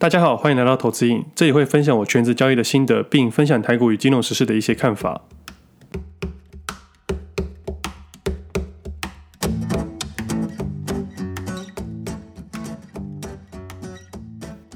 [0.00, 5.20] 大家好，欢迎来到投资瘾，这里会分享我全职交易的心得，并分享台股与金融时事的一些看法。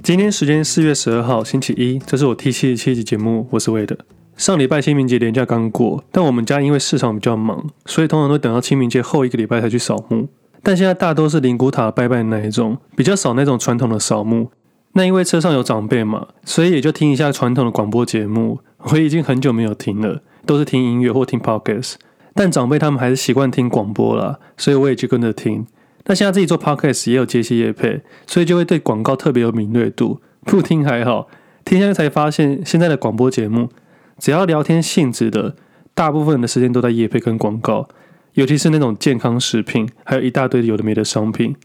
[0.03, 3.97] 今天时间四月十二号星期一，这是我 T 七十七集节目，我是魏德。
[4.37, 10.29] 上礼拜清明节连假刚过，但我们家因为市场比较忙，所以通常都等到清明节后一个礼拜才去扫墓。
[10.63, 14.51] 但现在大多是灵骨塔拜拜的那一种，比较少那种传统的扫墓。
[14.95, 18.61] 那因为车上有长辈嘛，所以也就听一下传统的广播节目。
[18.91, 21.95] 我已经很久没有听了，都是听音乐或听 podcast。
[22.35, 25.67] 但长辈他们还是习惯听广播啦，所以我也就跟着听。
[26.07, 30.21] 那现在自己做 podcast 也有接些业配，所以就会对广告特别有敏锐度。
[30.43, 31.29] 不听还好，
[31.65, 33.71] 听下来才发现，现在的广播节目
[34.19, 35.57] 只要聊天性质的，
[35.95, 37.89] 大部分的时间都在业配跟广告，
[38.35, 41.57] 尤其是那种健康食品，还有一大堆有的没的商品。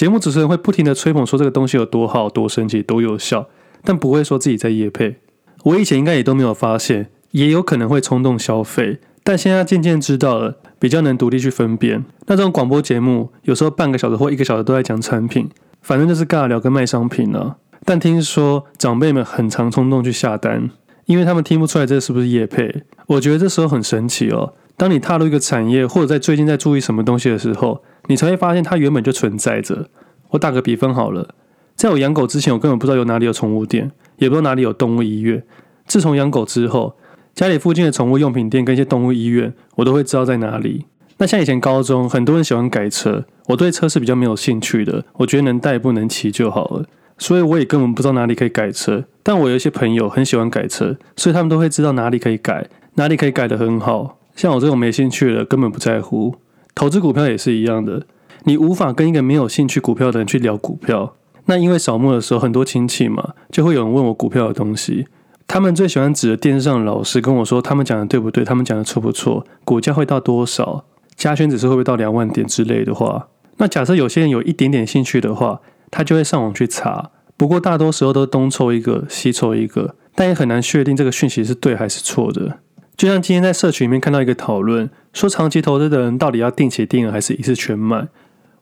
[0.00, 3.50] 节目主持人会不停地吹捧说这个东西有多好、多神奇、多有效，
[3.84, 5.16] 但不会说自己在夜配。
[5.64, 12.02] 我以前应该也都没有发现，也有可能会冲动消费，但现在渐渐知道了，比较能独立去分辨。
[12.28, 15.50] 那这种广播节目有时候半个小时或一个小时都在讲产品，
[15.82, 17.56] 反正就是尬聊跟卖商品啊。
[17.84, 20.70] 但听说长辈们很常冲动去下单，
[21.04, 22.84] 因为他们听不出来这是不是夜配。
[23.06, 24.54] 我觉得这时候很神奇哦。
[24.78, 29.88] 当你踏入一个产业，或者在最近在注意什么东西的时候，你才会发现它原本就存在着。
[30.30, 31.32] 我打个比方好了，
[31.76, 35.40] 在我养狗之前，我根本不知道有哪里有宠物店，也不知道哪里有动物医院。
[35.86, 36.96] 自从养狗之后，
[37.34, 40.86] 家里附近的宠物用品店跟一些动物医院，我都会知道在哪里。
[41.18, 46.86] 那像以前高中，很多人喜欢改车，我对车是比较没有兴趣的，我觉得能代步能骑就好了，
[47.16, 49.04] 所以我也根本不知道哪里可以改车。
[49.22, 54.18] 但我有一些朋友很喜欢改车，所以他们都会知道哪里可以改，哪里可以改得很好。
[54.34, 56.34] 像我这种没兴趣的，根本不在乎。
[56.80, 58.06] 投资股票也是一样的。
[58.44, 61.14] 你无法跟一个没有兴趣股票的人去聊股票。
[61.44, 65.06] 那因为扫墓的时候很多亲戚嘛，就会有人问我股票的东西。
[65.46, 68.42] 他们最喜欢指着电视上的老师跟我说，他们讲的对不对？
[68.42, 69.44] 他们讲的错不错？
[69.62, 70.86] 股价会到多少？
[71.14, 73.28] 加权指数会不会到两万点之类的话？
[73.58, 77.10] 那假设有些人有一点点兴趣的话，他就会上网去查。
[77.36, 82.60] 不过大多时候都东凑一个，西凑一个，但也很难确定这个讯息是对还是错的。
[83.00, 88.08] 就像今天在社群里面看到一个讨论，说长期投资的人到底要定期定额还是一次全买？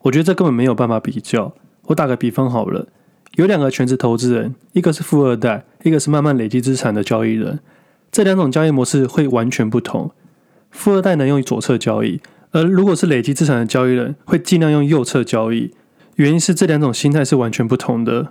[0.02, 1.52] 我觉得这根本没有办法比较。
[1.86, 2.86] 我打个比方好了，
[3.34, 7.58] 有两个全职投资人，一个是富二代，一个是慢慢累积资产的交易人。
[8.12, 10.12] 这两种交易模式会完全不同。
[10.70, 12.20] 富二代能用左侧交易，
[12.52, 15.74] 而如果是累积资产的交易人，会尽量用右侧交易。
[16.14, 18.28] 原因是这两种心态是完全不同的。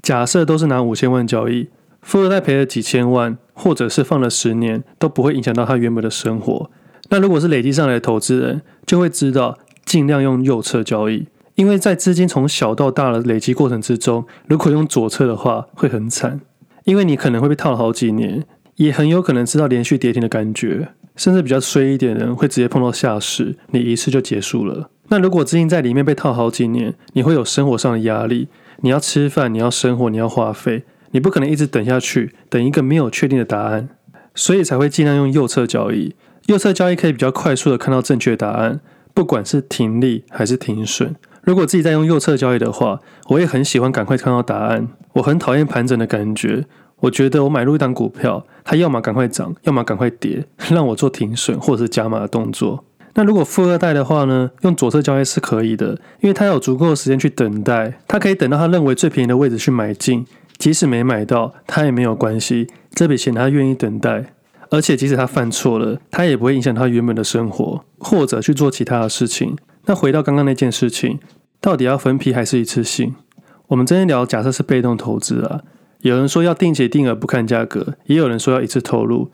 [0.00, 1.68] 假设都是拿五千万交易，
[2.02, 6.70] 富二代赔了几千万，或者是放了十年，都不会影响到他原本的生活。
[7.08, 9.58] 那如果是累积上来的投资人，就会知道。
[9.84, 11.26] 尽量用右侧交易，
[11.56, 16.40] 因为在资金从小到大的累积过程之中，如果用左侧的话会很惨，
[16.84, 18.44] 因为你可能会被套了好几年，
[18.76, 24.88] 也很有可能知道连续跌停的感觉，甚至比较衰一点的人会直接碰到下市，你一次就结束了。
[25.08, 28.48] 那如果资金在里面被套好几年，你会有生活上的压力，
[28.80, 33.88] 你要吃饭，你要生活，你要花费，你不可能一直等下去，等一个没有确定的答案，
[34.34, 36.14] 所以才会尽量用右侧交易。
[36.46, 38.80] 右侧交易可以比较快速的看到正确答案。
[39.14, 44.88] 不管是停利还是停损，如果自己在用右侧交易的话，我也很喜欢赶快看到答案。
[45.12, 46.64] 我很讨厌盘整的感觉。
[47.00, 52.84] 我觉得我买入一档股票，它要么赶快涨，要么赶快跌，让我做停损或者是加码的动作。
[53.14, 54.50] 那如果富二代的话呢？
[54.62, 60.24] 用左侧交易是可以的，因为他有足够的时间去等待，他可以等到他认为最便宜的位置去买进，
[60.62, 64.26] 即使没买到，他也没有关系，这笔钱他愿意等待。
[64.70, 69.56] 而且，即使他犯错了，他也不会影响他原本的生活，或者去做其他的事情。
[69.86, 71.18] 那回到刚刚那件事情，
[71.60, 73.16] 到底要分批还是一次性？
[73.66, 75.62] 我们今天聊，假设是被动投资啊。
[76.02, 79.32] 有人说要定期定额不看价格，也有人说要一次投入。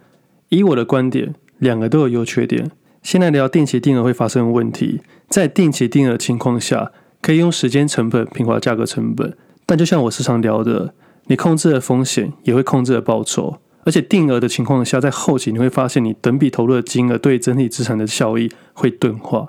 [0.48, 2.70] 以我的观点，两个都有优缺点。
[3.02, 6.90] 现在聊定期定额会发生问题，在定期定额情况下，
[7.20, 9.36] 可以用时间成本平滑价格成本。
[9.66, 10.94] 但就像我时常聊的，
[11.28, 13.58] 你控制了风险，也会控制了报酬。
[13.84, 19.48] 而且定额的情况下，在后期你会发现，你等比投入的金额对整体资产的效益会钝化。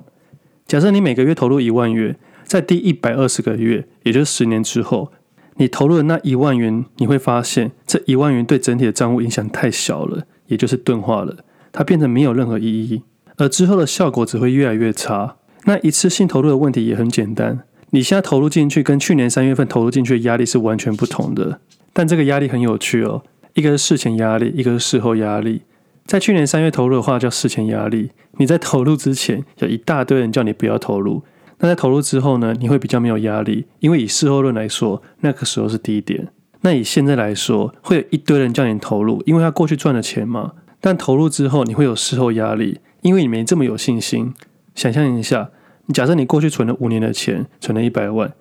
[0.65, 2.15] 假设你每个月投入一万元，
[2.45, 5.11] 在第一百二十个月，也就是十年之后，
[5.55, 11.37] 你投入的那一万元，你会发现这一万元对整体的账户影响太小了，也就是钝化了，
[11.71, 13.01] 它变得没有任何意义，
[13.37, 15.37] 而之后的效果只会越来越差。
[15.65, 21.59] 那一次性投入的问题也很简单，你现在投入进去跟去年三月份投入进去的压力是完全不同的，
[21.93, 23.23] 但这个压力很有趣哦。
[23.53, 25.63] 一个是事前压力，一个是事后压力。
[26.05, 31.23] 在去年三月投入的话叫事前压力，你在投入之前有一大堆人叫你不要投入。
[31.59, 36.29] 那在投入之后呢，你会比较没有压力，因为以事后论来说，那个时候是低点。
[36.61, 40.53] 那以现在来说，会有一堆人叫你投入，因为他过去赚了钱嘛。
[40.79, 44.33] 但投入之后，你会有事后压力，因为你没这么有信心。
[44.73, 45.49] 想象一下，
[45.93, 48.31] 假设你过去存了五年的钱，存了一百万，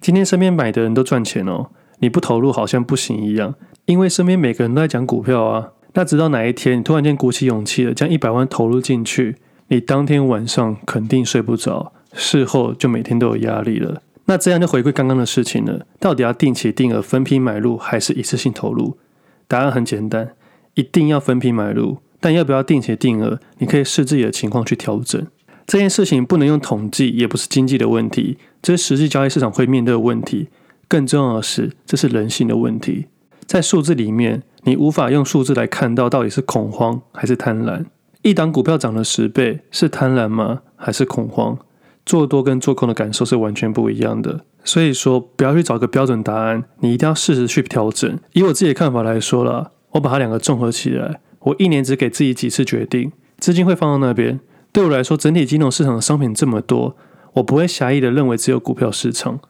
[0.00, 3.54] 今天身边买的人都赚钱哦，你不投入好像不行一样，
[3.86, 5.72] 因为身边每个人都在讲股票啊。
[5.94, 9.36] 那直到哪一天，你突然间鼓起勇气了，将一百万投入进去，
[9.68, 14.02] 你当天晚上肯定睡不着，事后就每天都有压力了。
[14.26, 18.98] 那这样就回归刚刚的事情了，到底要定期定额分批买入，还是一次性投入？
[19.46, 20.32] 答案很简单，
[20.74, 21.98] 一定要分批买入。
[22.20, 25.24] 但要不要定期定额，你可以视自己的情况去调整。
[25.68, 30.48] 这件事情不能用统计，也不是经济的问题，这是实际交易市场会面对的问题。
[30.88, 33.04] 更重要的是，这是人性的问题。
[33.44, 37.84] 在数字里面，你无法用数字来看到到底是恐慌还是贪婪。
[38.22, 40.62] 一档股票涨了十倍，是贪婪吗？
[40.74, 41.58] 还是恐慌？
[42.06, 44.46] 做多跟做空的感受是完全不一样的。
[44.64, 48.18] 所以说，不要去找个标准答案，你一定要适时去调整。
[48.32, 54.40] 以我自己的看法来说啦，我把它两个综合起来，我一年只给自己几次决定，资金会放到那边。
[54.72, 56.96] 对我来说，整体金融市场的商品这么多，
[57.34, 59.40] 我不会狭义的认为只有股票市场。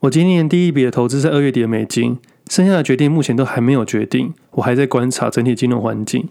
[0.00, 2.18] 我今年第一笔的投资在二月底的美金。
[2.48, 6.30] 剩下的决定目前都还没有决定，我还在观察整体金融环境。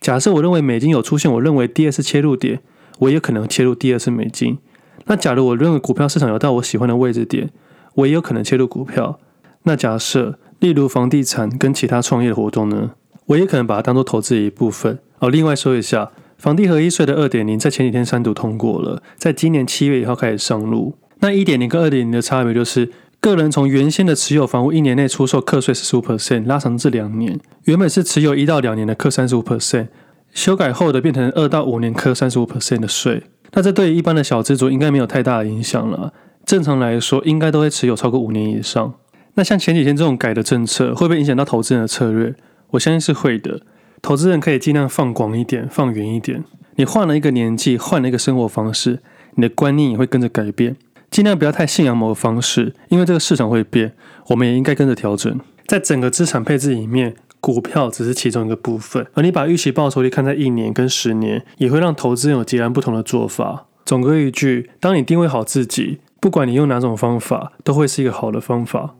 [0.00, 2.60] 假设我认为美金有出现我认为第二次切入点，
[3.00, 4.58] 我也可能切入第二次美金。
[5.06, 7.50] 那假如我认为股票市场有到我喜欢的位置点，
[7.96, 9.18] 我也有可能切入股票。
[9.64, 12.92] 那假设例如房地产跟其他创业的活动呢，
[13.26, 15.00] 我也可能把它当做投资的一部分。
[15.18, 20.96] 哦，另外说一下，房地合一税的二点零在前几天三读通过了，在今年七月以后开始上路。
[21.20, 22.90] 那一点零跟二点零的差别就是。
[23.20, 29.88] 个人从原先的持有房屋一年内出售课税十五 percent 拉长至两年，原本是持有一到两年的课三十五 percent，
[30.32, 33.24] 修改后的变成二到五年课三十五 percent 的税。
[33.54, 36.12] 那这对于一般的小资族应该没有太大的影响了。
[36.46, 38.94] 正常来说，应该都会持有超过五年以上。
[39.34, 42.32] 那像前几天这种改的政策，会不会影响到投资人的策略？
[42.70, 43.62] 我相信是会的。
[44.00, 46.44] 投资人可以尽量放广一点，放远一点。
[46.76, 49.00] 你换了一个年纪，换了一个生活方式，
[49.34, 50.76] 你的观念也会跟着改变。
[51.10, 53.94] 尽量不要太信仰某个方式，因为这个市场会变，
[54.28, 55.40] 我们也应该跟着调整。
[55.66, 63.66] 在整个资产配置里面，股票只是其中一个部分，而你把预期报酬率看在一年跟十年，也会让投资人有截然不同的做法。
[63.84, 68.94] 总归一句，当你定位好自己，不管你用哪种方法，都会是一个好的方法。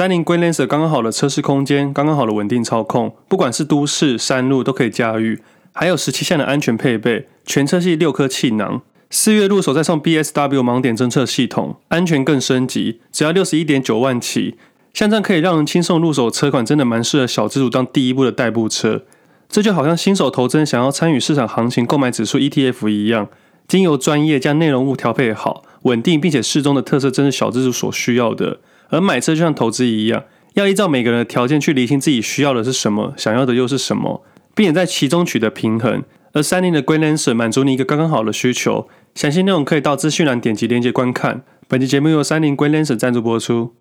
[0.00, 5.42] 三菱 Grandlancer 刚刚好的车室空间，刚刚好的稳定操控，不管是都市山路都可以驾驭。
[5.74, 8.80] 还有十七项的安全配备，全车系六颗气囊，
[9.10, 14.56] 四月入手再送 BSW 盲点侦测系统，安全更升级，只要六十一点九万起，
[14.94, 19.02] 像这样可以让人轻松入手的车款，真的蛮适合小资主当第一步的代步车。
[19.50, 23.28] 这就好像新手投资人想要参与市场行情购买指数 ETF 一样，
[23.68, 28.60] 经由专业将内容物调配好，稳定并且适中的特色，正是小资主所需要的。
[28.90, 34.24] 而买车就像投资一样，要依照每个人的条件去厘清自己需要的是什么，想要的又是什么。
[34.52, 36.02] 并且在其中取得平衡，
[36.32, 38.88] 而三菱的 Grandlancer 满足你一个刚刚好的需求。
[39.14, 41.42] 详细内容可以到资讯栏点击链接观看。
[41.68, 43.74] 本期节目由三菱 Grandlancer 赞助播出。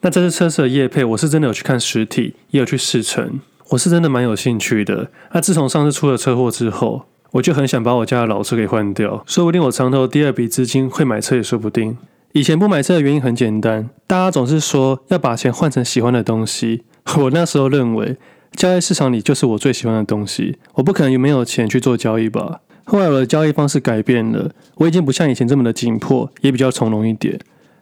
[0.00, 3.40] 那这次车子的业配，我是真的有去看实体，也有去试乘，
[3.70, 5.10] 我是真的蛮有兴趣的。
[5.32, 11.98] 那自从上次出了车祸之后，我就很想把我家的老车给换掉，说不定我藏头第二笔资金会买车也说不定。
[12.32, 16.84] 以前不买车的原因很简单，大家总是说要把钱换成喜欢的东西。
[17.18, 18.16] 我那时候认为，
[18.52, 22.60] 交易市场里就是我最喜欢的东西，我不可能没有钱去做交易吧。
[22.84, 27.38] 后来我的交易方式改变了，我已经不像以前这么的紧迫，也比较从容一点。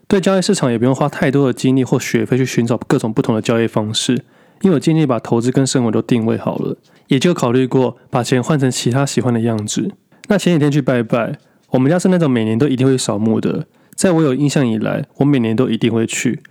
[0.08, 4.24] 对交易市场也不用花太多的精力或学费去寻找各种不同的交易方式，
[4.62, 6.76] 因为我尽力把投资跟生活都定位好了，
[7.08, 9.92] 也就考虑过把钱换成其他喜欢的样子。
[10.28, 11.38] 那前几天去拜拜，
[11.70, 13.66] 我们家是那种每年都一定会扫墓的。
[13.94, 16.42] 在我有印象以来，我每年都一定会去。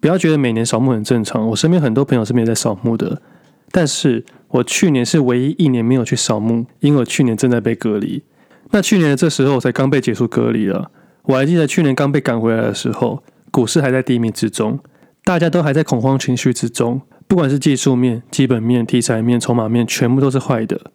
[0.00, 3.22] 不要觉得每年扫墓很正常，我身边很多朋友是没有在扫墓的。
[3.70, 8.22] 但是我去年是唯一一年没有去扫墓，因为我去年正在被隔离。
[8.70, 10.90] 那去年的这时候，我才刚被结束隔离了。
[11.22, 14.78] 我还记得去年刚被赶回来的时候，股市还在低迷之中，
[15.24, 17.00] 大家都还在恐慌情绪之中。
[17.26, 20.90] 不管是技术面、基本面、题材面、筹码面，全部都是坏的。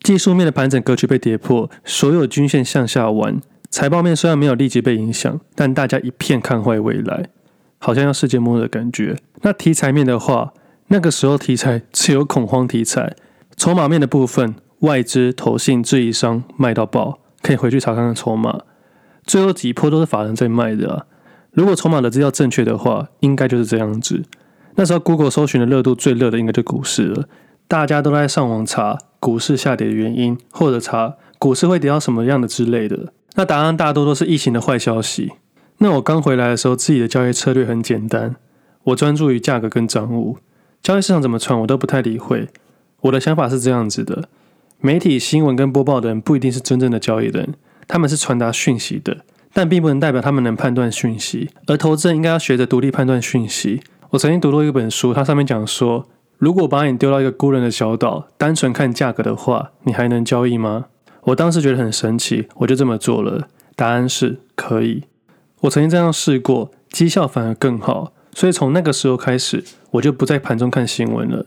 [0.00, 3.40] 技术面的盘整格局被跌破，所有均线向下弯。
[3.70, 7.28] 财报面虽然没有立即被影响，但大家一片看坏未来，
[7.78, 9.16] 好像要世界末日的感觉。
[9.42, 10.52] 那题材面的话，
[10.88, 13.16] 那个时候题材只有恐慌题材。
[13.56, 18.60] 筹码面的部分，外资、投信、质疑商卖到爆，可以回去查看看筹码。
[19.24, 21.06] 最后几波都是法人在卖的啊。
[21.52, 24.22] 如果筹码的资料正确的话，应该就是这样子。
[24.76, 27.28] 那时候 Google 搜寻的热度最热的应该就股市了，
[27.68, 33.12] 大家都在上网查股市下跌的原因，或者查股市会跌到什么样的之类的。
[33.36, 35.32] 那答案大多都是疫情的坏消息。
[35.78, 38.36] 那我刚回来的时候，自己的交易策略很简单，
[38.84, 40.38] 我专注于价格跟账务，
[40.82, 42.48] 交易市场怎么传我都不太理会。
[43.02, 44.28] 我的想法是这样子的：
[44.80, 47.54] 媒体新闻跟播报的人不一定是真正的交易人，
[47.86, 49.18] 他们是传达讯息的，
[49.52, 51.50] 但并不能代表他们能判断讯息。
[51.66, 53.82] 而投资人应该要学着独立判断讯息。
[54.14, 56.06] 我曾经读过一本书，它上面讲说，
[56.38, 60.86] 如果把你丢到一个孤人的小岛，单纯看价格的话，你还能交易吗？
[61.24, 63.48] 我当时觉得很神奇，我就这么做了。
[63.74, 65.02] 答案是可以。
[65.62, 68.12] 我曾经这样试过，绩效反而更好。
[68.32, 71.46] 所以从那个时候开始，我就不在盘中看新闻了。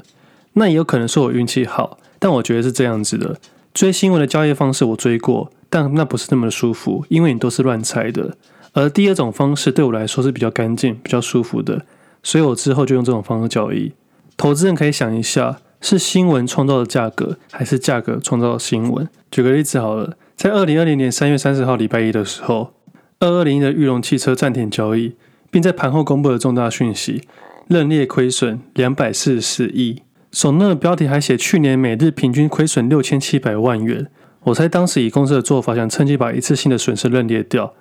[0.54, 3.40] 那也有可能是我运气好，但我觉得是这样子的：
[3.74, 8.36] 追新闻的交易方式我追过，但那不是那么的舒服，因为你都是乱猜的。
[8.74, 11.86] 而第二种方式对我来说是比较干净、比较舒服的，
[12.28, 13.94] 所以我之后就用这种方式交易。
[14.36, 19.08] 投资人可以想一下，是新闻创造的价格，还是价格创造的新闻？
[19.32, 22.74] 举个例子好了，在二零二零年三月三十号礼拜一的时候。
[23.22, 25.16] 二二零的裕隆汽车暂停交易，
[25.50, 27.22] 并在盘后公布了重大讯息，
[27.70, 30.02] 认列亏损两百四十四亿。
[30.34, 34.08] 首页的标题还写去年每日平均亏损六千七百万元。
[34.44, 37.74] 我猜当时以公司的做法，想趁机把一次性的损失认列掉。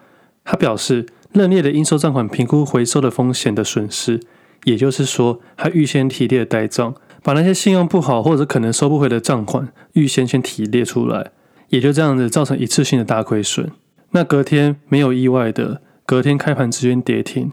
[0.45, 4.21] 他表示，认列的应收账款评估回收的风险的损失，
[4.67, 6.93] 也就是说，他预先提列呆账，
[7.23, 11.31] 把那些信用不好或者可能收不回的账款预先先提列出来，
[11.69, 13.71] 也就这样子造成一次性的大亏损。
[14.11, 17.53] 那隔天没有意外的，隔天开盘直接跌停。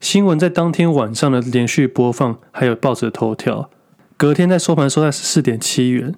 [0.00, 3.68] 新闻在当天晚上的连续播放，还有报纸头条。
[4.16, 6.14] 隔天在收盘收在十四点七元，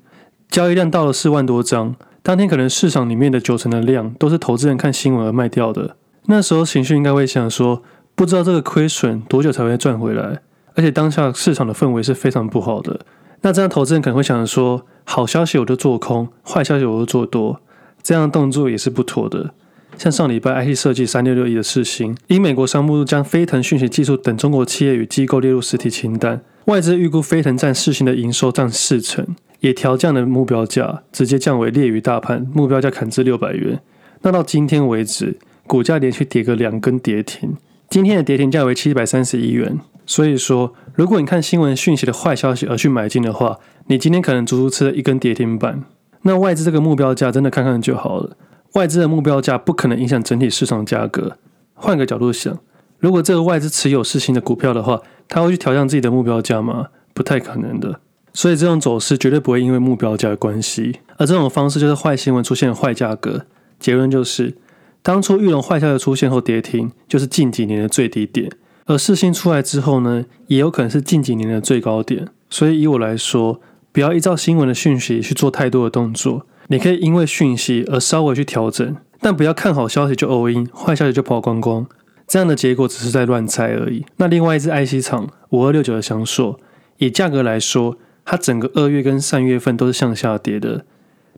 [0.49, 1.97] 交易量到了四万多张。
[2.23, 5.97] 当天可能市场里面的九成的量都是投资人看新闻而卖掉的。
[6.27, 7.83] 那时候情绪应该会想说，
[8.17, 10.41] 不知道这个亏损多久才会赚回来。
[10.75, 13.01] 而且当下市场的氛围是非常不好的。
[13.43, 17.61] 那这样投资人可能会想着说，好消息我就做空，坏消息我就做多，
[18.03, 19.53] 这样的动作也是不妥的。
[19.97, 29.27] 像上礼拜，IC 设计三六六一的世芯，因美国商务部将飞腾讯息技术等中国企业与机构列入实体清单，外资预估飞腾占世芯的营收占四成，
[29.61, 33.81] 也调降了目标价，直接降为列于大盘，目标价砍至六百元。
[34.21, 37.57] 那到今天为止，股价连续跌个两根跌停，
[37.89, 39.79] 今天的跌停价为七百三十一元。
[40.05, 45.83] 所以说，如果你看新闻讯息的坏消息而去买进的话，你今天可能足足吃了一根跌停板。
[46.23, 48.37] 那外资这个目标价真的看看就好了。
[48.75, 51.39] 外资的目标价不可能影响整体市场价格。
[51.75, 52.59] 换个角度想，
[52.99, 56.89] 如果这个外资持有世芯的股票的话，他会去调降自己的目标价吗？
[57.13, 58.01] 不太可能的。
[58.33, 61.01] 所以这种走势绝对不会因为目标价的关系。
[61.17, 63.47] 而这种方式就是坏新闻出现坏价格。
[63.81, 64.57] 结论就是，
[65.07, 68.51] 当初玉龙坏消息出现后跌停，就是近几年的最低点。
[68.87, 72.27] 而四星出来之后呢，也有可能是近几年的最高点。
[72.51, 73.61] 所以以我来说，
[73.93, 76.45] 不要依照新闻的讯息去做太多的动作。
[76.67, 81.87] 你可以因为讯息而稍微去调整，但不要看好消息就 all in，坏消息就跑光光，
[82.27, 84.05] 这样的结果只是在乱猜而已。
[84.17, 86.59] 那另外一支 IC 厂五二六九的祥硕，
[86.99, 90.85] 以价格来说，它整个二月跟三月份都是向下跌的。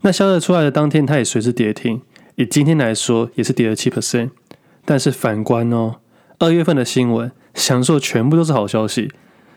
[0.01, 2.01] 那消息出来的当天，它也随之跌停。
[2.39, 4.31] 以今天来说，也是跌了七 percent。
[4.85, 5.97] 但是反观哦，
[6.39, 9.11] 二月份的新闻，享受全部都是好消息，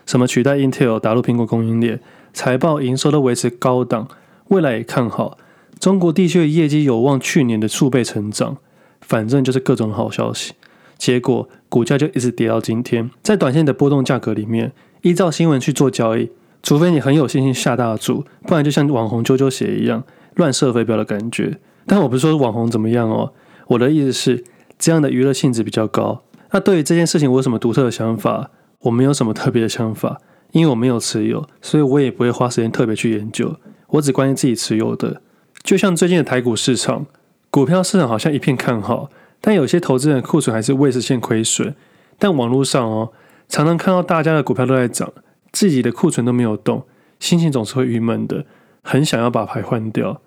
[0.04, 2.00] 什么取代 Intel 打入苹果供应链，
[2.34, 4.08] 财报营收都维持高档，
[4.48, 5.38] 未来也看好。
[5.78, 8.56] 中国地区的业绩有望去年的数倍成长，
[9.00, 10.54] 反正就是各种好消息。
[10.98, 13.08] 结果股价就一直跌到今天。
[13.22, 14.72] 在短线的波动价格里面，
[15.02, 16.32] 依照新闻去做交易，
[16.64, 20.02] 除非你很有信心下大注，不然就像网红啾啾鞋一样
[20.34, 21.60] 乱射飞镖的感觉。
[21.86, 23.32] 但我不是说网红怎么样哦，
[23.68, 24.44] 我的意思是
[24.78, 26.22] 这样的娱乐性质比较高。
[26.50, 28.50] 那对于这件事情，我有什么独特的想法？
[28.80, 30.20] 我没有什么特别的想法，
[30.50, 33.56] 因为我没有持有，所以我也不会花时间特别去研究。
[33.88, 35.22] 我只关心自己持有的。
[35.62, 37.06] 就像最近的台股市场，
[37.50, 39.08] 股票市场好像一片看好，
[39.40, 41.74] 但有些投资人的库存还是未实现亏损。
[42.18, 43.12] 但网络上哦，
[43.48, 45.12] 常常看到大家的股票都在涨，
[45.52, 46.84] 自己的库存都没有动，
[47.20, 48.44] 心情总是会郁闷的，
[48.82, 50.20] 很想要把牌换掉。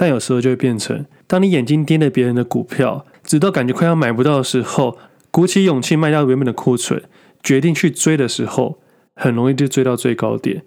[0.00, 4.96] 但有时候就会变成，当你眼睛盯着别人的股票，直到感觉快要买不到的时候，
[5.30, 7.02] 鼓起勇气卖掉原本的库存，
[7.42, 8.78] 决定去追的时候，
[9.14, 10.62] 很容易就追到最高点。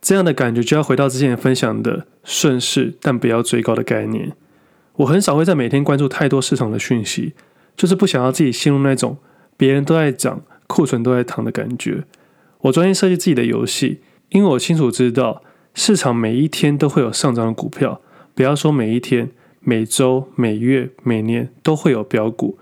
[0.00, 4.32] 这样的感觉就要回到之前分享的顺势，但不要追高的概念。
[4.94, 7.34] 我很少会在每天关注太多市场的讯息，
[7.76, 9.18] 就是不想要自己陷入那种
[9.58, 12.04] 别人都在涨，库存都在躺的感觉。
[12.62, 15.42] 我专心设计自己的游戏，因为我清楚知道
[15.74, 18.00] 市场每一天都会有上涨的股票，
[18.38, 22.56] 不要说每一天，每周、每月、每年都会有标股。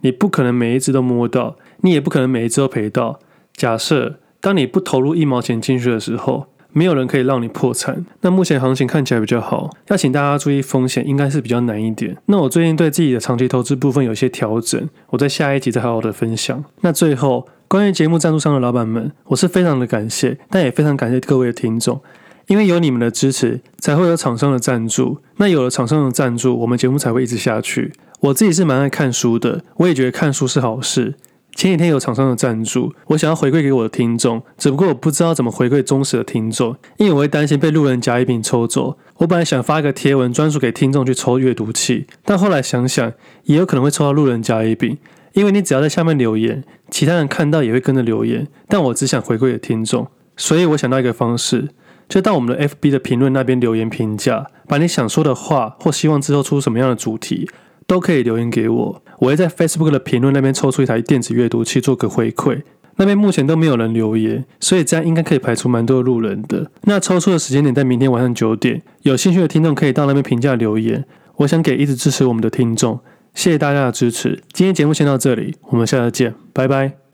[0.00, 3.20] 你不可能每一只都摸到，你也不可能每一只都赔到。
[3.52, 8.06] 假设当你不投入一毛钱进去的时候，没有人可以让你破产。
[8.22, 12.16] 那目前行情看起来比较好，要请大家注意风险，应该是比较难一点。
[12.24, 16.64] 那我最近对自己的长期投资部分有些调整，我在下一集再好好的分享。
[16.80, 22.00] 那最后，关于节目赞助商的老板们，我是非常的感谢，但也非常感谢各位的听众，
[22.48, 25.18] 因为有你们的支持，才会有厂商的赞助。
[25.36, 27.92] 那有了厂商的赞助，我们节目才会一直下去。
[28.20, 31.14] 我自己是蛮爱看书的，我也觉得看书是好事。
[31.54, 38.96] 前几天有厂商的赞助，我想要回馈给我的听众，只不过我不知道怎么回馈忠实的听众，因为我会担心被路人甲乙丙抽走。
[39.16, 43.12] 我本来想发一个贴文专属给听众去抽阅读器，但后来想想，
[43.44, 44.96] 也有可能会抽到路人甲乙丙，
[45.32, 48.46] 因为你只要在下面留言，其他人看到也会跟着留言。
[48.68, 51.70] 但我只想回馈给听众，所以我想到一个方式，
[52.08, 57.48] 就到我们的 FB 的评论那边留言评价，把你想说的话或希望之后出什么样的主题。
[57.86, 62.60] 都可以留言给我，我会在 Facebook 的评论那边抽出一台电子阅读器做个回馈。
[62.96, 66.70] 那边目前都没有人留言，所以这样应该可以排除蛮多路人的。
[66.82, 71.06] 那抽出的时间点在明天晚上九点，有兴趣的听众可以到那边评价留言。
[71.36, 73.00] 我想给一直支持我们的听众，
[73.32, 74.42] 谢谢大家的支持。
[74.52, 77.07] 今天节目先到这里，我们下次见，拜拜。